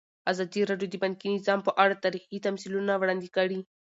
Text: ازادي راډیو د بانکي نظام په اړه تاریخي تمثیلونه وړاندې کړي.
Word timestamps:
ازادي 0.31 0.61
راډیو 0.69 0.91
د 0.91 0.95
بانکي 1.03 1.27
نظام 1.37 1.59
په 1.67 1.71
اړه 1.83 2.01
تاریخي 2.03 2.37
تمثیلونه 2.47 2.91
وړاندې 2.97 3.27
کړي. 3.35 3.59